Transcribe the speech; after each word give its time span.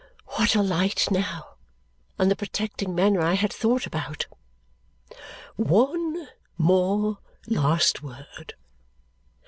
What 0.29 0.55
a 0.55 0.63
light, 0.63 1.09
now, 1.11 1.57
on 2.17 2.27
the 2.27 2.35
protecting 2.35 2.95
manner 2.95 3.21
I 3.21 3.35
had 3.35 3.53
thought 3.53 3.85
about! 3.85 4.25
"One 5.57 6.27
more 6.57 7.19
last 7.47 8.01
word. 8.01 8.55